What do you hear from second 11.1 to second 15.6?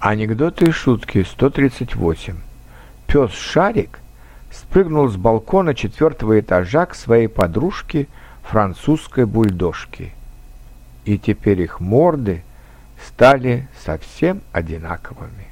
теперь их морды стали совсем одинаковыми.